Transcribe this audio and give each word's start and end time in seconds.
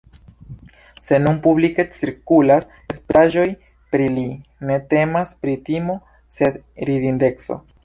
Se 1.09 1.19
nun 1.25 1.35
publike 1.47 1.83
cirkulas 1.97 2.65
spritaĵoj 2.95 3.45
pri 3.95 4.09
li, 4.17 4.25
ne 4.71 4.81
temas 4.97 5.37
pri 5.45 5.57
timo 5.71 6.01
sed 6.39 6.61
ridindeco. 6.91 7.63